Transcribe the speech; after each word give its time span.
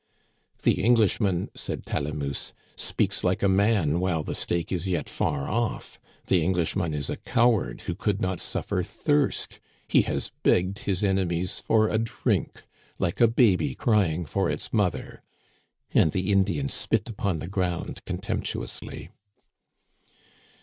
"The 0.63 0.81
Englishman," 0.83 1.51
said 1.53 1.85
Talamousse, 1.85 2.53
"speaks 2.75 3.23
like 3.23 3.43
a 3.43 3.47
man 3.47 3.99
while 3.99 4.23
the 4.23 4.33
stake 4.33 4.71
is 4.71 4.87
yet 4.87 5.07
far 5.07 5.47
off. 5.47 5.99
The 6.25 6.41
Englishman 6.41 6.95
is 6.95 7.11
a 7.11 7.17
coward 7.17 7.81
who 7.81 7.93
could 7.93 8.19
not 8.19 8.39
suffer 8.39 8.81
thirst. 8.81 9.59
He 9.87 10.01
has 10.01 10.31
begged 10.41 10.79
his 10.89 11.03
enemies 11.03 11.59
for 11.59 11.87
a 11.87 11.99
drink 11.99 12.63
like 12.97 13.21
a 13.21 13.27
baby 13.27 13.75
crying 13.75 14.25
for 14.25 14.49
its 14.49 14.73
moth 14.73 14.95
er." 14.95 15.21
And 15.91 16.13
the 16.13 16.31
Indian 16.31 16.67
spit 16.67 17.07
upon 17.07 17.37
the 17.37 17.47
ground 17.47 18.03
contempt 18.03 18.51
uously. 18.53 19.09